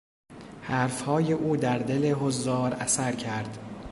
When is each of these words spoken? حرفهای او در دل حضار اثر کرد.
حرفهای 0.61 1.33
او 1.33 1.57
در 1.57 1.77
دل 1.79 2.11
حضار 2.13 2.73
اثر 2.73 3.11
کرد. 3.15 3.57